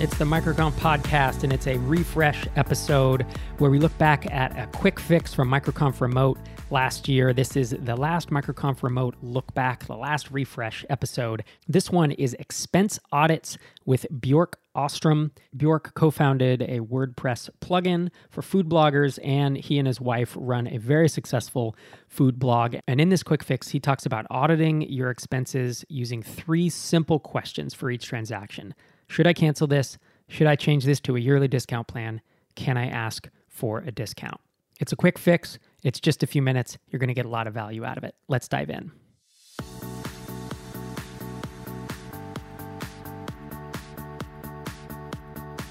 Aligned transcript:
It's 0.00 0.16
the 0.16 0.24
MicroConf 0.24 0.72
podcast, 0.76 1.44
and 1.44 1.52
it's 1.52 1.66
a 1.66 1.76
refresh 1.76 2.46
episode 2.56 3.26
where 3.58 3.70
we 3.70 3.78
look 3.78 3.96
back 3.98 4.24
at 4.32 4.58
a 4.58 4.66
quick 4.78 4.98
fix 4.98 5.34
from 5.34 5.50
Microconf 5.50 6.00
Remote 6.00 6.38
last 6.70 7.06
year. 7.06 7.34
This 7.34 7.54
is 7.54 7.76
the 7.78 7.96
last 7.96 8.30
Microconf 8.30 8.82
Remote 8.82 9.14
look 9.20 9.52
back, 9.52 9.84
the 9.84 9.96
last 9.96 10.30
refresh 10.30 10.86
episode. 10.88 11.44
This 11.68 11.90
one 11.90 12.12
is 12.12 12.32
expense 12.38 12.98
audits 13.12 13.58
with 13.84 14.06
Bjork 14.22 14.58
Ostrom. 14.74 15.32
Bjork 15.54 15.92
co 15.92 16.10
founded 16.10 16.62
a 16.62 16.80
WordPress 16.80 17.50
plugin 17.60 18.08
for 18.30 18.40
food 18.40 18.70
bloggers, 18.70 19.18
and 19.22 19.58
he 19.58 19.78
and 19.78 19.86
his 19.86 20.00
wife 20.00 20.34
run 20.34 20.66
a 20.66 20.78
very 20.78 21.10
successful 21.10 21.76
food 22.08 22.38
blog. 22.38 22.76
And 22.88 23.02
in 23.02 23.10
this 23.10 23.22
quick 23.22 23.42
fix, 23.42 23.68
he 23.68 23.80
talks 23.80 24.06
about 24.06 24.24
auditing 24.30 24.80
your 24.80 25.10
expenses 25.10 25.84
using 25.90 26.22
three 26.22 26.70
simple 26.70 27.18
questions 27.18 27.74
for 27.74 27.90
each 27.90 28.06
transaction. 28.06 28.74
Should 29.10 29.26
I 29.26 29.32
cancel 29.32 29.66
this? 29.66 29.98
Should 30.28 30.46
I 30.46 30.54
change 30.54 30.84
this 30.84 31.00
to 31.00 31.16
a 31.16 31.18
yearly 31.18 31.48
discount 31.48 31.88
plan? 31.88 32.20
Can 32.54 32.76
I 32.76 32.86
ask 32.86 33.28
for 33.48 33.78
a 33.78 33.90
discount? 33.90 34.40
It's 34.78 34.92
a 34.92 34.96
quick 34.96 35.18
fix. 35.18 35.58
It's 35.82 35.98
just 35.98 36.22
a 36.22 36.28
few 36.28 36.40
minutes. 36.40 36.78
You're 36.88 37.00
going 37.00 37.08
to 37.08 37.14
get 37.14 37.26
a 37.26 37.28
lot 37.28 37.48
of 37.48 37.52
value 37.52 37.84
out 37.84 37.98
of 37.98 38.04
it. 38.04 38.14
Let's 38.28 38.46
dive 38.46 38.70
in. 38.70 38.92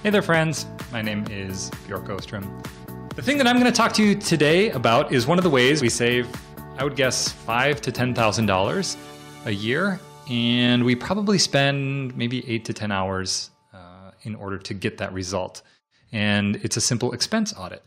Hey 0.04 0.10
there, 0.10 0.22
friends. 0.22 0.66
My 0.92 1.02
name 1.02 1.24
is 1.32 1.72
Bjork 1.88 2.10
Ostrom. 2.10 2.62
The 3.16 3.22
thing 3.22 3.38
that 3.38 3.48
I'm 3.48 3.58
going 3.58 3.72
to 3.72 3.78
talk 3.78 3.94
to 3.94 4.04
you 4.04 4.16
today 4.16 4.72
about 4.72 5.14
is 5.14 5.28
one 5.28 5.38
of 5.38 5.46
the 5.46 5.50
ways 5.50 5.82
we 5.82 5.88
save, 5.88 6.28
I 6.78 6.84
would 6.84 6.98
guess, 6.98 7.32
five 7.32 7.80
to 7.84 7.92
ten 7.94 8.14
thousand 8.14 8.48
dollars 8.48 8.98
a 9.46 9.52
year 9.52 9.98
and 10.30 10.86
we 10.86 10.96
probably 10.96 11.40
spend 11.40 12.16
maybe 12.16 12.48
eight 12.50 12.64
to 12.66 12.74
10 12.74 12.92
hours 12.92 13.50
uh, 13.74 14.12
in 14.24 14.36
order 14.36 14.58
to 14.60 14.74
get 14.74 14.98
that 15.00 15.12
result. 15.12 15.64
And 16.12 16.58
it's 16.58 16.78
a 16.78 16.82
simple 16.82 17.12
expense 17.14 17.54
audit. 17.58 17.84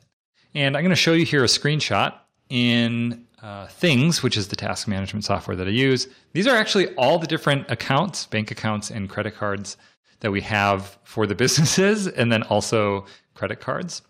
And 0.54 0.76
I'm 0.76 0.82
going 0.82 0.90
to 0.90 0.96
show 0.96 1.12
you 1.12 1.24
here 1.24 1.44
a 1.44 1.46
screenshot 1.46 2.14
in 2.48 3.26
uh, 3.42 3.66
Things, 3.66 4.22
which 4.22 4.36
is 4.36 4.48
the 4.48 4.56
task 4.56 4.86
management 4.86 5.24
software 5.24 5.56
that 5.56 5.66
I 5.66 5.70
use. 5.70 6.08
These 6.32 6.46
are 6.46 6.54
actually 6.54 6.94
all 6.94 7.18
the 7.18 7.26
different 7.26 7.70
accounts, 7.70 8.26
bank 8.26 8.50
accounts, 8.50 8.90
and 8.90 9.08
credit 9.08 9.34
cards 9.34 9.76
that 10.20 10.30
we 10.30 10.40
have 10.42 10.98
for 11.02 11.26
the 11.26 11.34
businesses, 11.44 12.06
and 12.06 12.30
then 12.30 12.42
also 12.44 13.06
credit 13.34 13.60
cards. 13.60 14.02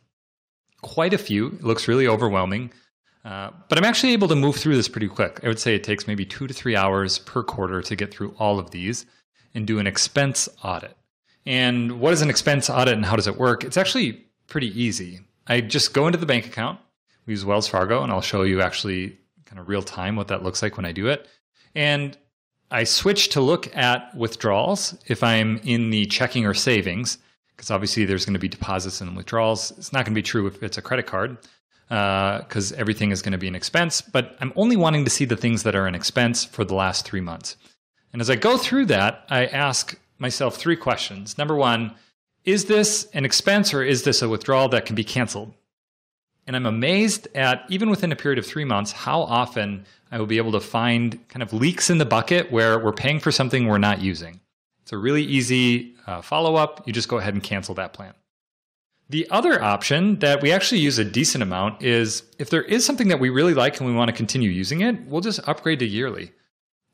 Quite 0.83 1.15
a 1.15 1.19
few. 1.19 1.49
It 1.49 1.65
looks 1.65 1.89
really 1.89 2.07
overwhelming. 2.07 2.73
Uh, 3.25 3.51
but 3.69 3.79
I'm 3.79 3.85
actually 3.85 4.13
able 4.13 4.29
to 4.29 4.37
move 4.37 4.57
through 4.57 4.75
this 4.75 4.89
pretty 4.89 5.09
quick. 5.09 5.41
I 5.45 5.49
would 5.49 5.59
say 5.59 5.75
it 5.75 5.85
takes 5.85 6.07
maybe 6.07 6.25
two 6.25 6.47
to 6.47 6.55
three 6.55 6.75
hours 6.75 7.19
per 7.19 7.43
quarter 7.43 7.81
to 7.83 7.97
get 7.97 8.13
through 8.13 8.35
all 8.39 8.59
of 8.59 8.71
these 8.71 9.07
and 9.55 9.67
do 9.67 9.79
an 9.79 9.87
expense 9.87 10.49
audit. 10.65 10.97
And 11.47 12.01
what 12.01 12.13
is 12.13 12.23
an 12.23 12.31
expense 12.31 12.69
audit 12.69 12.95
and 12.95 13.05
how 13.05 13.17
does 13.17 13.27
it 13.27 13.39
work? 13.39 13.65
It's 13.65 13.77
actually 13.77 14.25
pretty 14.49 14.79
easy. 14.81 15.21
I 15.47 15.61
just 15.61 15.95
go 15.95 16.07
into 16.07 16.19
the 16.19 16.27
bank 16.27 16.47
account, 16.47 16.81
we 17.27 17.33
use 17.33 17.45
Wells 17.45 17.69
Fargo, 17.69 18.03
and 18.03 18.13
I'll 18.13 18.21
show 18.21 18.43
you 18.43 18.61
actually 18.61 19.19
kind 19.45 19.61
of 19.61 19.69
real 19.69 19.83
time 19.83 20.17
what 20.17 20.29
that 20.29 20.43
looks 20.43 20.63
like 20.63 20.77
when 20.77 20.87
I 20.87 20.93
do 20.93 21.09
it. 21.09 21.29
And 21.75 22.17
I 22.71 22.85
switch 22.85 23.29
to 23.31 23.41
look 23.41 23.75
at 23.77 24.15
withdrawals 24.17 24.97
if 25.07 25.23
I'm 25.23 25.59
in 25.59 25.91
the 25.91 26.07
checking 26.07 26.47
or 26.47 26.55
savings, 26.55 27.19
because 27.55 27.71
obviously 27.71 28.05
there's 28.05 28.25
going 28.25 28.35
to 28.35 28.41
be 28.41 28.49
deposits 28.49 29.01
and 29.01 29.17
withdrawals. 29.17 29.73
It's 29.73 29.93
not 29.93 30.05
going 30.05 30.15
to 30.15 30.19
be 30.19 30.23
true 30.23 30.47
if 30.47 30.63
it's 30.63 30.79
a 30.79 30.83
credit 30.83 31.07
card 31.07 31.37
because 31.89 32.73
uh, 32.73 32.77
everything 32.79 33.11
is 33.11 33.23
going 33.23 33.33
to 33.33 33.39
be 33.39 33.49
an 33.49 33.55
expense, 33.55 34.01
but 34.01 34.37
I'm 34.41 34.53
only 34.57 34.77
wanting 34.77 35.05
to 35.05 35.11
see 35.11 35.25
the 35.25 35.37
things 35.37 35.63
that 35.65 35.75
are 35.75 35.87
an 35.87 35.95
expense 35.95 36.45
for 36.45 36.65
the 36.65 36.75
last 36.75 37.05
three 37.05 37.21
months. 37.21 37.57
And 38.13 38.21
as 38.23 38.31
I 38.31 38.37
go 38.37 38.57
through 38.57 38.87
that, 38.87 39.25
I 39.29 39.47
ask 39.47 39.99
myself 40.19 40.57
three 40.57 40.77
questions. 40.77 41.37
Number 41.37 41.55
one, 41.55 41.95
is 42.45 42.65
this 42.65 43.09
an 43.13 43.25
expense 43.25 43.75
or 43.75 43.83
is 43.83 44.03
this 44.05 44.23
a 44.23 44.29
withdrawal 44.29 44.69
that 44.71 44.87
can 44.87 44.97
be 44.97 45.05
canceled? 45.05 45.53
And 46.47 46.57
I'm 46.57 46.67
amazed 46.67 47.29
at, 47.35 47.65
even 47.69 47.89
within 47.91 48.11
a 48.11 48.17
period 48.17 48.39
of 48.39 48.47
three 48.47 48.65
months, 48.65 48.93
how 48.93 49.21
often 49.23 49.85
I 50.11 50.19
will 50.19 50.27
be 50.27 50.39
able 50.39 50.53
to 50.53 50.61
find 50.61 51.27
kind 51.29 51.43
of 51.43 51.53
leaks 51.53 51.89
in 51.89 51.99
the 51.99 52.05
bucket 52.05 52.51
where 52.51 52.79
we're 52.79 52.93
paying 52.93 53.21
for 53.21 53.31
something 53.31 53.67
we're 53.67 53.79
not 53.79 54.01
using. 54.01 54.41
It's 54.83 54.93
a 54.93 54.99
really 54.99 55.23
easy 55.23 55.95
uh, 56.07 56.21
follow 56.21 56.57
up. 56.57 56.87
You 56.87 56.93
just 56.93 57.09
go 57.09 57.19
ahead 57.19 57.35
and 57.35 57.43
cancel 57.43 57.75
that 57.77 57.93
plan. 57.93 58.15
The 59.11 59.29
other 59.31 59.63
option 59.63 60.19
that 60.21 60.41
we 60.41 60.53
actually 60.53 60.81
use 60.81 60.99
a 60.99 61.05
decent 61.05 61.43
amount 61.43 61.83
is 61.83 62.23
if 62.39 62.51
there 62.51 62.63
is 62.63 62.87
something 62.87 63.09
that 63.09 63.21
we 63.21 63.29
really 63.29 63.55
like 63.55 63.79
and 63.79 63.87
we 63.87 63.95
want 63.95 64.09
to 64.09 64.17
continue 64.17 64.51
using 64.51 64.81
it, 64.81 65.03
we'll 65.07 65.21
just 65.21 65.47
upgrade 65.47 65.81
to 65.81 65.87
yearly. 65.87 66.33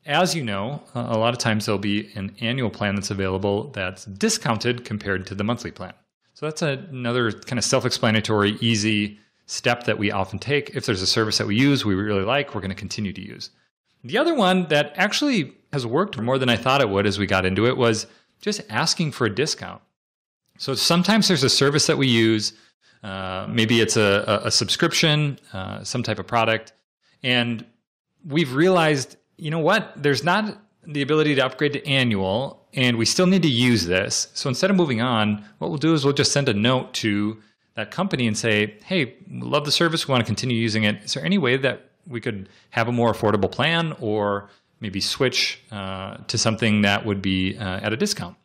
As 0.05 0.35
you 0.35 0.43
know, 0.43 0.83
uh, 0.95 1.07
a 1.09 1.17
lot 1.17 1.33
of 1.33 1.39
times 1.39 1.65
there'll 1.65 1.79
be 1.79 2.11
an 2.15 2.35
annual 2.41 2.69
plan 2.69 2.95
that's 2.95 3.11
available 3.11 3.69
that's 3.71 4.05
discounted 4.05 4.83
compared 4.83 5.27
to 5.27 5.35
the 5.35 5.43
monthly 5.43 5.71
plan. 5.71 5.93
So 6.33 6.45
that's 6.45 6.61
another 6.61 7.31
kind 7.31 7.59
of 7.59 7.65
self 7.65 7.85
explanatory, 7.85 8.57
easy 8.61 9.19
step 9.45 9.83
that 9.85 9.97
we 9.97 10.11
often 10.11 10.39
take. 10.39 10.75
If 10.75 10.85
there's 10.85 11.01
a 11.01 11.07
service 11.07 11.37
that 11.37 11.47
we 11.47 11.55
use, 11.55 11.83
we 11.83 11.95
really 11.95 12.23
like, 12.23 12.53
we're 12.53 12.61
going 12.61 12.69
to 12.69 12.75
continue 12.75 13.11
to 13.13 13.21
use. 13.21 13.49
The 14.03 14.17
other 14.17 14.33
one 14.33 14.67
that 14.67 14.93
actually 14.95 15.53
has 15.73 15.85
worked 15.85 16.17
more 16.19 16.37
than 16.37 16.49
I 16.49 16.55
thought 16.55 16.81
it 16.81 16.89
would 16.89 17.05
as 17.05 17.19
we 17.19 17.25
got 17.25 17.45
into 17.45 17.67
it 17.67 17.75
was 17.75 18.07
just 18.41 18.61
asking 18.69 19.11
for 19.11 19.25
a 19.25 19.35
discount. 19.35 19.81
So 20.59 20.75
sometimes 20.75 21.29
there's 21.29 21.43
a 21.43 21.49
service 21.49 21.87
that 21.87 21.97
we 21.97 22.07
use. 22.07 22.51
Uh, 23.01 23.47
maybe 23.49 23.79
it's 23.79 23.95
a, 23.95 24.41
a 24.43 24.51
subscription, 24.51 25.39
uh, 25.53 25.85
some 25.85 26.03
type 26.03 26.19
of 26.19 26.27
product. 26.27 26.73
And 27.23 27.65
we've 28.27 28.53
realized, 28.53 29.15
you 29.37 29.51
know 29.51 29.59
what? 29.59 29.93
There's 29.95 30.21
not 30.21 30.61
the 30.85 31.01
ability 31.01 31.35
to 31.35 31.45
upgrade 31.45 31.73
to 31.73 31.87
annual, 31.87 32.67
and 32.73 32.97
we 32.97 33.05
still 33.05 33.25
need 33.25 33.41
to 33.43 33.49
use 33.49 33.85
this. 33.85 34.27
So 34.33 34.49
instead 34.49 34.69
of 34.69 34.75
moving 34.75 34.99
on, 34.99 35.45
what 35.59 35.69
we'll 35.69 35.77
do 35.77 35.93
is 35.93 36.03
we'll 36.03 36.13
just 36.13 36.33
send 36.33 36.49
a 36.49 36.53
note 36.53 36.93
to 36.95 37.37
that 37.75 37.89
company 37.89 38.27
and 38.27 38.37
say, 38.37 38.75
hey, 38.83 39.15
love 39.29 39.63
the 39.63 39.71
service. 39.71 40.09
We 40.09 40.11
want 40.11 40.21
to 40.21 40.25
continue 40.25 40.57
using 40.57 40.83
it. 40.83 41.01
Is 41.05 41.13
there 41.13 41.23
any 41.23 41.37
way 41.37 41.55
that 41.55 41.91
we 42.05 42.19
could 42.19 42.49
have 42.71 42.89
a 42.89 42.91
more 42.91 43.13
affordable 43.13 43.49
plan 43.49 43.95
or 44.01 44.49
maybe 44.81 44.99
switch 44.99 45.61
uh, 45.71 46.17
to 46.27 46.37
something 46.37 46.81
that 46.81 47.05
would 47.05 47.21
be 47.21 47.57
uh, 47.57 47.79
at 47.79 47.93
a 47.93 47.97
discount? 47.97 48.35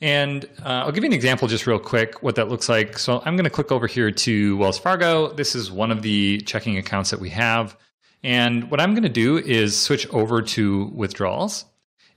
And 0.00 0.44
uh, 0.62 0.84
I'll 0.84 0.92
give 0.92 1.04
you 1.04 1.10
an 1.10 1.14
example 1.14 1.48
just 1.48 1.66
real 1.66 1.78
quick 1.78 2.22
what 2.22 2.34
that 2.34 2.48
looks 2.48 2.68
like. 2.68 2.98
So 2.98 3.22
I'm 3.24 3.36
going 3.36 3.44
to 3.44 3.50
click 3.50 3.72
over 3.72 3.86
here 3.86 4.10
to 4.10 4.56
Wells 4.58 4.78
Fargo. 4.78 5.32
This 5.32 5.54
is 5.54 5.70
one 5.70 5.90
of 5.90 6.02
the 6.02 6.40
checking 6.42 6.76
accounts 6.76 7.10
that 7.10 7.20
we 7.20 7.30
have. 7.30 7.76
And 8.22 8.70
what 8.70 8.80
I'm 8.80 8.92
going 8.92 9.04
to 9.04 9.08
do 9.08 9.38
is 9.38 9.78
switch 9.78 10.08
over 10.12 10.42
to 10.42 10.86
withdrawals. 10.94 11.64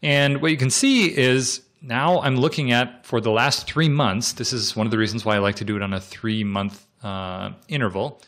And 0.01 0.41
what 0.41 0.51
you 0.51 0.57
can 0.57 0.69
see 0.69 1.16
is 1.16 1.62
now 1.81 2.22
I'm 2.22 2.35
looking 2.35 2.72
at 2.72 3.06
for 3.06 3.22
the 3.22 3.31
last 3.31 3.68
three 3.68 3.89
months. 3.89 4.34
This 4.34 4.51
is 4.51 4.75
one 4.75 4.88
of 4.88 4.91
the 4.91 4.97
reasons 4.97 5.23
why 5.23 5.35
I 5.35 5.39
like 5.39 5.56
to 5.57 5.66
do 5.66 5.75
it 5.75 5.81
on 5.81 5.94
a 5.94 6.01
three 6.01 6.44
month 6.44 6.85
uh, 7.03 7.51
interval. 7.68 8.22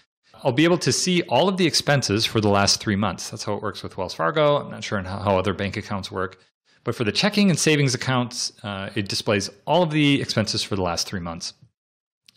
I'll 0.44 0.51
be 0.51 0.63
able 0.63 0.78
to 0.79 0.91
see 0.91 1.22
all 1.23 1.47
of 1.47 1.57
the 1.57 1.67
expenses 1.67 2.25
for 2.25 2.41
the 2.41 2.50
last 2.50 2.79
three 2.79 2.95
months. 2.95 3.29
That's 3.29 3.44
how 3.44 3.53
it 3.53 3.61
works 3.61 3.84
with 3.84 3.97
Wells 3.97 4.13
Fargo. 4.13 4.57
I'm 4.57 4.72
not 4.72 4.84
sure 4.84 5.01
how 5.03 5.38
other 5.38 5.53
bank 5.53 5.78
accounts 5.78 6.11
work. 6.11 6.40
But 6.83 6.95
for 6.95 7.03
the 7.03 7.11
checking 7.11 7.49
and 7.49 7.59
savings 7.59 7.93
accounts, 7.93 8.53
uh, 8.63 8.89
it 8.95 9.07
displays 9.07 9.49
all 9.65 9.83
of 9.83 9.91
the 9.91 10.21
expenses 10.21 10.63
for 10.63 10.75
the 10.75 10.81
last 10.81 11.07
three 11.07 11.19
months. 11.19 11.53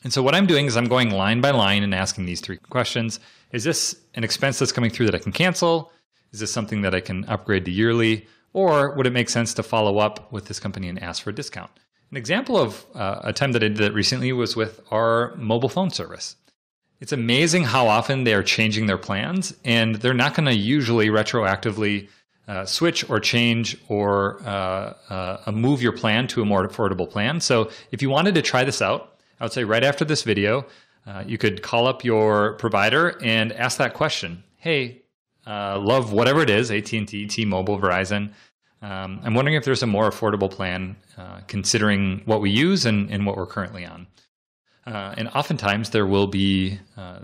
And 0.03 0.13
so 0.13 0.23
what 0.23 0.35
I'm 0.35 0.47
doing 0.47 0.67
is 0.67 0.77
I'm 0.77 0.89
going 0.89 1.11
line 1.11 1.41
by 1.41 1.51
line 1.51 1.83
and 1.83 1.95
asking 1.95 2.27
these 2.27 2.43
three 2.43 2.59
questions. 2.59 3.21
Is 3.53 3.65
this 3.65 3.97
an 4.15 4.23
expense 4.23 4.59
that's 4.59 4.73
coming 4.73 4.91
through 4.91 5.07
that 5.07 5.15
I 5.15 5.19
can 5.19 5.33
cancel? 5.33 5.93
Is 6.33 6.41
this 6.41 6.53
something 6.53 6.83
that 6.83 6.95
I 6.95 7.01
can 7.01 7.25
upgrade 7.25 7.65
to 7.65 7.71
yearly? 7.71 8.27
Or 8.53 8.95
would 8.95 9.07
it 9.07 9.13
make 9.13 9.31
sense 9.31 9.55
to 9.55 9.63
follow 9.63 9.99
up 9.99 10.31
with 10.31 10.45
this 10.45 10.61
company 10.61 10.89
and 10.89 11.03
ask 11.03 11.23
for 11.23 11.31
a 11.31 11.35
discount? 11.35 11.71
An 12.11 12.19
example 12.19 12.59
of 12.59 12.85
uh, 12.95 13.21
a 13.25 13.33
time 13.33 13.53
that 13.53 13.65
I 13.65 13.69
did 13.69 13.79
that 13.79 13.95
recently 13.95 14.33
was 14.33 14.55
with 14.55 14.81
our 14.91 15.35
mobile 15.37 15.69
phone 15.71 15.91
service. 15.91 16.37
It's 17.01 17.13
amazing 17.13 17.65
how 17.65 17.89
often 17.89 18.25
they 18.25 18.35
are 18.35 18.43
changing 18.43 18.87
their 18.87 18.99
plans, 18.99 19.55
and 19.65 19.97
they're 19.97 20.15
not 20.15 20.35
going 20.35 20.47
to 20.47 20.55
usually 20.55 21.09
retroactively 21.09 22.09
uh, 22.47 22.65
switch 22.67 23.09
or 23.09 23.21
change 23.21 23.77
or 23.89 24.41
uh, 24.45 24.93
uh, 25.09 25.53
move 25.53 25.81
your 25.81 25.93
plan 25.93 26.27
to 26.29 26.43
a 26.43 26.45
more 26.45 26.67
affordable 26.67 27.09
plan. 27.09 27.41
So 27.41 27.71
if 27.91 28.03
you 28.03 28.11
wanted 28.11 28.35
to 28.35 28.43
try 28.43 28.65
this 28.65 28.83
out, 28.83 29.17
I 29.41 29.45
would 29.45 29.53
say 29.53 29.65
right 29.65 29.83
after 29.83 30.05
this 30.05 30.23
video, 30.23 30.67
uh, 31.07 31.25
you 31.27 31.39
could 31.39 31.63
call 31.63 31.87
up 31.87 32.05
your 32.05 32.55
provider 32.55 33.19
and 33.23 33.53
ask 33.53 33.79
that 33.79 33.95
question. 33.95 34.45
Hey, 34.57 35.03
uh, 35.47 35.79
love 35.79 36.13
whatever 36.13 36.43
it 36.43 36.51
is, 36.51 36.71
AT&T, 36.71 37.27
T-Mobile, 37.27 37.79
Verizon. 37.79 38.33
Um, 38.81 39.21
I'm 39.23 39.35
wondering 39.35 39.57
if 39.57 39.65
there's 39.65 39.83
a 39.83 39.87
more 39.87 40.11
affordable 40.11 40.51
plan 40.51 40.97
uh, 41.17 41.41
considering 41.47 42.23
what 42.27 42.41
we 42.41 42.51
use 42.51 42.85
and, 42.85 43.11
and 43.11 43.27
what 43.27 43.37
we're 43.37 43.47
currently 43.47 43.87
on. 43.87 44.07
and 44.87 45.29
oftentimes 45.29 45.91
there 45.91 46.07
will 46.07 46.27
be 46.27 46.79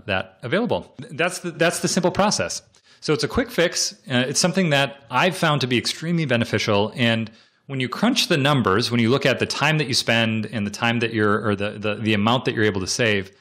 that 0.05 0.39
available. 0.41 0.95
That's 0.97 1.39
the, 1.39 1.51
that's 1.51 1.79
the 1.79 1.87
simple 1.87 2.11
process. 2.11 2.63
So 3.01 3.13
it's 3.13 3.23
a 3.23 3.27
quick 3.27 3.51
fix. 3.51 3.93
Uh, 4.09 4.25
it's 4.27 4.39
something 4.39 4.69
that 4.69 5.03
I've 5.09 5.35
found 5.35 5.61
to 5.61 5.67
be 5.67 5.77
extremely 5.77 6.25
beneficial. 6.25 6.93
And 6.95 7.29
when 7.65 7.79
you 7.79 7.89
crunch 7.89 8.27
the 8.27 8.37
numbers, 8.37 8.91
when 8.91 8.99
you 8.99 9.09
look 9.09 9.25
at 9.25 9.39
the 9.39 9.45
time 9.45 9.79
that 9.79 9.87
you 9.87 9.95
spend 9.95 10.45
and 10.45 10.65
the 10.65 10.71
time 10.71 10.99
that 10.99 11.13
you're, 11.13 11.45
or 11.45 11.55
the, 11.55 11.71
the, 11.71 11.95
the 11.95 12.13
amount 12.13 12.45
that 12.45 12.53
you're 12.53 12.63
able 12.63 12.81
to 12.81 12.87
save, 12.87 13.31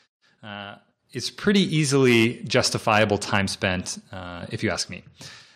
uh, 0.43 0.77
it's 1.12 1.31
pretty 1.31 1.61
easily 1.61 2.43
justifiable 2.45 3.19
time 3.19 3.47
spent, 3.49 3.99
uh, 4.12 4.47
if 4.51 4.62
you 4.62 4.71
ask 4.71 4.89
me. 4.89 5.05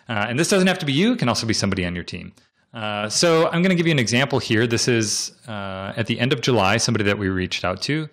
Uh, 0.09 0.27
and 0.29 0.39
this 0.39 0.51
doesn't 0.51 0.69
have 0.69 0.79
to 0.81 0.87
be 0.87 0.93
you, 0.93 1.13
it 1.13 1.19
can 1.19 1.29
also 1.29 1.47
be 1.47 1.55
somebody 1.55 1.87
on 1.87 1.95
your 1.95 2.05
team. 2.05 2.33
Uh, 2.75 3.09
so 3.09 3.47
I'm 3.47 3.63
going 3.63 3.71
to 3.71 3.77
give 3.77 3.87
you 3.87 3.93
an 3.93 3.99
example 3.99 4.39
here. 4.39 4.67
This 4.67 4.89
is 4.89 5.33
uh, 5.49 5.95
at 5.97 6.07
the 6.09 6.21
end 6.21 6.33
of 6.33 6.43
July, 6.43 6.77
somebody 6.77 7.05
that 7.05 7.17
we 7.17 7.29
reached 7.29 7.65
out 7.65 7.81
to. 7.83 8.09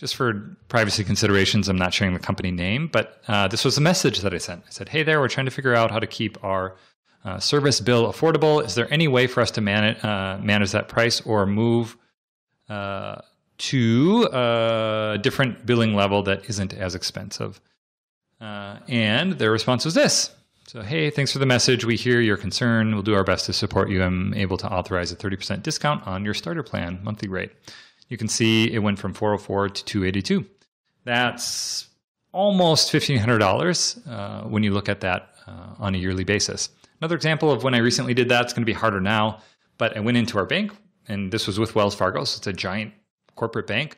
Just 0.00 0.16
for 0.16 0.56
privacy 0.68 1.04
considerations, 1.04 1.68
I'm 1.68 1.76
not 1.76 1.92
sharing 1.92 2.14
the 2.14 2.20
company 2.20 2.50
name, 2.50 2.88
but 2.90 3.20
uh, 3.28 3.48
this 3.48 3.66
was 3.66 3.76
a 3.76 3.82
message 3.82 4.20
that 4.20 4.32
I 4.32 4.38
sent. 4.38 4.62
I 4.66 4.70
said, 4.70 4.88
Hey 4.88 5.02
there, 5.02 5.20
we're 5.20 5.28
trying 5.28 5.44
to 5.44 5.52
figure 5.52 5.74
out 5.74 5.90
how 5.90 5.98
to 5.98 6.06
keep 6.06 6.42
our 6.42 6.74
uh, 7.22 7.38
service 7.38 7.82
bill 7.82 8.10
affordable. 8.10 8.64
Is 8.64 8.74
there 8.74 8.90
any 8.90 9.08
way 9.08 9.26
for 9.26 9.42
us 9.42 9.50
to 9.50 9.60
manage, 9.60 10.02
uh, 10.02 10.38
manage 10.42 10.72
that 10.72 10.88
price 10.88 11.20
or 11.20 11.44
move 11.44 11.98
uh, 12.70 13.20
to 13.58 14.26
a 14.32 15.18
different 15.20 15.66
billing 15.66 15.94
level 15.94 16.22
that 16.22 16.48
isn't 16.48 16.72
as 16.72 16.94
expensive? 16.94 17.60
and 18.40 19.32
their 19.34 19.52
response 19.52 19.84
was 19.84 19.92
this 19.92 20.30
so, 20.70 20.82
hey, 20.82 21.10
thanks 21.10 21.32
for 21.32 21.40
the 21.40 21.46
message. 21.46 21.84
We 21.84 21.96
hear 21.96 22.20
your 22.20 22.36
concern. 22.36 22.94
We'll 22.94 23.02
do 23.02 23.16
our 23.16 23.24
best 23.24 23.46
to 23.46 23.52
support 23.52 23.90
you. 23.90 24.04
I'm 24.04 24.32
able 24.34 24.56
to 24.58 24.72
authorize 24.72 25.10
a 25.10 25.16
30% 25.16 25.64
discount 25.64 26.06
on 26.06 26.24
your 26.24 26.32
starter 26.32 26.62
plan 26.62 27.00
monthly 27.02 27.26
rate. 27.26 27.50
You 28.10 28.18
can 28.18 28.28
see 28.28 28.70
it 28.70 28.80
went 28.80 28.98
from 28.98 29.14
404 29.14 29.70
to 29.70 29.84
282. 29.84 30.44
That's 31.04 31.88
almost 32.32 32.92
$1,500 32.92 34.08
uh, 34.08 34.48
when 34.48 34.62
you 34.62 34.72
look 34.72 34.88
at 34.88 35.00
that 35.00 35.30
uh, 35.46 35.74
on 35.78 35.94
a 35.94 35.98
yearly 35.98 36.24
basis. 36.24 36.68
Another 37.00 37.16
example 37.16 37.50
of 37.50 37.64
when 37.64 37.72
I 37.72 37.78
recently 37.78 38.12
did 38.12 38.28
that, 38.28 38.44
it's 38.44 38.52
going 38.52 38.62
to 38.62 38.66
be 38.66 38.74
harder 38.74 39.00
now, 39.00 39.40
but 39.78 39.96
I 39.96 40.00
went 40.00 40.18
into 40.18 40.38
our 40.38 40.44
bank, 40.44 40.72
and 41.08 41.32
this 41.32 41.46
was 41.46 41.58
with 41.58 41.74
Wells 41.74 41.94
Fargo, 41.94 42.24
so 42.24 42.38
it's 42.38 42.46
a 42.46 42.52
giant 42.52 42.92
corporate 43.36 43.66
bank. 43.66 43.96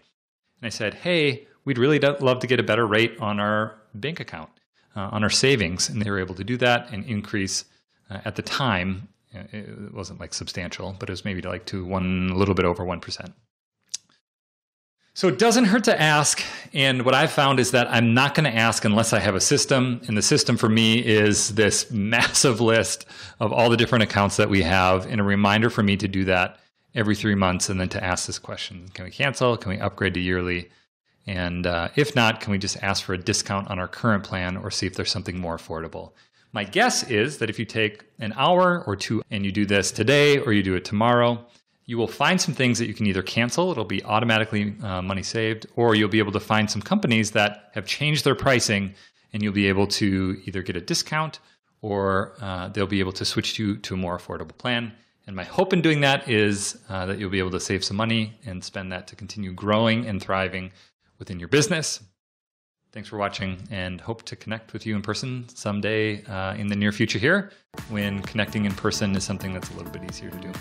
And 0.60 0.66
I 0.66 0.70
said, 0.70 0.94
hey, 0.94 1.46
we'd 1.64 1.78
really 1.78 1.98
love 1.98 2.38
to 2.40 2.46
get 2.46 2.60
a 2.60 2.62
better 2.62 2.86
rate 2.86 3.16
on 3.18 3.40
our 3.40 3.74
bank 3.94 4.20
account 4.20 4.50
uh, 4.94 5.08
on 5.10 5.24
our 5.24 5.30
savings, 5.30 5.88
and 5.88 6.00
they 6.02 6.10
were 6.10 6.20
able 6.20 6.34
to 6.34 6.44
do 6.44 6.56
that 6.58 6.92
and 6.92 7.04
increase 7.06 7.64
uh, 8.10 8.18
at 8.24 8.36
the 8.36 8.42
time. 8.42 9.08
Uh, 9.34 9.42
it 9.52 9.94
wasn't 9.94 10.20
like 10.20 10.34
substantial, 10.34 10.94
but 10.98 11.08
it 11.08 11.12
was 11.12 11.24
maybe 11.24 11.40
like 11.42 11.64
to 11.66 11.84
one, 11.84 12.30
a 12.30 12.36
little 12.36 12.54
bit 12.54 12.66
over 12.66 12.84
one 12.84 13.00
percent. 13.00 13.32
So 15.14 15.28
it 15.28 15.38
doesn't 15.38 15.66
hurt 15.66 15.84
to 15.84 16.00
ask. 16.00 16.42
And 16.72 17.02
what 17.02 17.14
I've 17.14 17.32
found 17.32 17.60
is 17.60 17.72
that 17.72 17.86
I'm 17.90 18.14
not 18.14 18.34
going 18.34 18.50
to 18.50 18.56
ask 18.56 18.84
unless 18.86 19.12
I 19.12 19.18
have 19.18 19.34
a 19.34 19.40
system. 19.40 20.00
And 20.08 20.16
the 20.16 20.22
system 20.22 20.56
for 20.56 20.70
me 20.70 21.04
is 21.04 21.54
this 21.54 21.90
massive 21.90 22.60
list 22.60 23.04
of 23.38 23.52
all 23.52 23.68
the 23.68 23.76
different 23.76 24.04
accounts 24.04 24.38
that 24.38 24.48
we 24.48 24.62
have 24.62 25.06
and 25.06 25.20
a 25.20 25.24
reminder 25.24 25.68
for 25.68 25.82
me 25.82 25.98
to 25.98 26.08
do 26.08 26.24
that 26.24 26.58
every 26.94 27.14
three 27.14 27.34
months 27.34 27.68
and 27.68 27.78
then 27.78 27.90
to 27.90 28.02
ask 28.02 28.26
this 28.26 28.38
question 28.38 28.88
Can 28.94 29.04
we 29.04 29.10
cancel? 29.10 29.56
Can 29.56 29.70
we 29.70 29.78
upgrade 29.78 30.14
to 30.14 30.20
yearly? 30.20 30.70
And 31.26 31.66
uh, 31.66 31.88
if 31.94 32.16
not, 32.16 32.40
can 32.40 32.50
we 32.50 32.58
just 32.58 32.82
ask 32.82 33.04
for 33.04 33.12
a 33.12 33.18
discount 33.18 33.68
on 33.68 33.78
our 33.78 33.88
current 33.88 34.24
plan 34.24 34.56
or 34.56 34.70
see 34.70 34.86
if 34.86 34.94
there's 34.94 35.10
something 35.10 35.38
more 35.38 35.56
affordable? 35.56 36.12
My 36.52 36.64
guess 36.64 37.08
is 37.08 37.38
that 37.38 37.48
if 37.48 37.58
you 37.58 37.64
take 37.64 38.04
an 38.18 38.32
hour 38.36 38.82
or 38.86 38.96
two 38.96 39.22
and 39.30 39.44
you 39.44 39.52
do 39.52 39.64
this 39.64 39.92
today 39.92 40.38
or 40.38 40.52
you 40.52 40.62
do 40.62 40.74
it 40.74 40.84
tomorrow, 40.84 41.46
you 41.86 41.98
will 41.98 42.08
find 42.08 42.40
some 42.40 42.54
things 42.54 42.78
that 42.78 42.86
you 42.86 42.94
can 42.94 43.06
either 43.06 43.22
cancel, 43.22 43.70
it'll 43.70 43.84
be 43.84 44.02
automatically 44.04 44.74
uh, 44.82 45.02
money 45.02 45.22
saved, 45.22 45.66
or 45.76 45.94
you'll 45.94 46.08
be 46.08 46.20
able 46.20 46.32
to 46.32 46.40
find 46.40 46.70
some 46.70 46.82
companies 46.82 47.32
that 47.32 47.70
have 47.72 47.86
changed 47.86 48.24
their 48.24 48.34
pricing 48.34 48.94
and 49.32 49.42
you'll 49.42 49.52
be 49.52 49.66
able 49.66 49.86
to 49.86 50.40
either 50.44 50.62
get 50.62 50.76
a 50.76 50.80
discount 50.80 51.40
or 51.80 52.34
uh, 52.40 52.68
they'll 52.68 52.86
be 52.86 53.00
able 53.00 53.12
to 53.12 53.24
switch 53.24 53.58
you 53.58 53.76
to 53.76 53.94
a 53.94 53.96
more 53.96 54.16
affordable 54.16 54.56
plan. 54.56 54.92
And 55.26 55.34
my 55.34 55.44
hope 55.44 55.72
in 55.72 55.82
doing 55.82 56.00
that 56.00 56.28
is 56.28 56.78
uh, 56.88 57.06
that 57.06 57.18
you'll 57.18 57.30
be 57.30 57.38
able 57.38 57.50
to 57.52 57.60
save 57.60 57.84
some 57.84 57.96
money 57.96 58.38
and 58.44 58.62
spend 58.62 58.92
that 58.92 59.06
to 59.08 59.16
continue 59.16 59.52
growing 59.52 60.06
and 60.06 60.20
thriving 60.20 60.72
within 61.18 61.38
your 61.38 61.48
business. 61.48 62.00
Thanks 62.92 63.08
for 63.08 63.16
watching 63.16 63.56
and 63.70 64.00
hope 64.00 64.22
to 64.24 64.36
connect 64.36 64.74
with 64.74 64.84
you 64.84 64.94
in 64.94 65.00
person 65.00 65.48
someday 65.48 66.22
uh, 66.24 66.54
in 66.54 66.66
the 66.66 66.76
near 66.76 66.92
future 66.92 67.18
here 67.18 67.50
when 67.88 68.20
connecting 68.22 68.66
in 68.66 68.72
person 68.72 69.16
is 69.16 69.24
something 69.24 69.54
that's 69.54 69.70
a 69.70 69.74
little 69.74 69.90
bit 69.90 70.04
easier 70.04 70.28
to 70.28 70.38
do. 70.38 70.52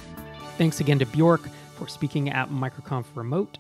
Thanks 0.58 0.80
again 0.80 0.98
to 1.00 1.06
Bjork 1.06 1.42
for 1.76 1.90
speaking 1.90 2.30
at 2.30 2.50
MicroConf 2.50 3.06
Remote. 3.16 3.58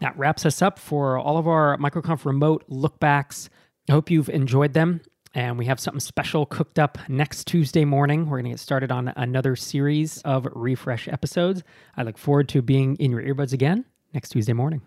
That 0.00 0.16
wraps 0.18 0.44
us 0.44 0.60
up 0.60 0.78
for 0.78 1.16
all 1.16 1.38
of 1.38 1.48
our 1.48 1.78
MicroConf 1.78 2.26
Remote 2.26 2.68
lookbacks. 2.68 3.48
I 3.88 3.92
hope 3.92 4.10
you've 4.10 4.28
enjoyed 4.28 4.74
them. 4.74 5.00
And 5.34 5.56
we 5.56 5.64
have 5.64 5.80
something 5.80 6.00
special 6.00 6.44
cooked 6.44 6.78
up 6.78 6.98
next 7.08 7.46
Tuesday 7.46 7.86
morning. 7.86 8.26
We're 8.26 8.38
going 8.38 8.44
to 8.44 8.50
get 8.50 8.60
started 8.60 8.92
on 8.92 9.08
another 9.16 9.56
series 9.56 10.20
of 10.22 10.46
refresh 10.52 11.08
episodes. 11.08 11.62
I 11.96 12.02
look 12.02 12.18
forward 12.18 12.50
to 12.50 12.60
being 12.60 12.96
in 12.96 13.10
your 13.10 13.22
earbuds 13.22 13.54
again 13.54 13.86
next 14.12 14.28
Tuesday 14.28 14.52
morning. 14.52 14.82